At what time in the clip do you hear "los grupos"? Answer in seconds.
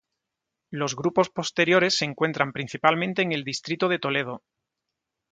0.71-1.29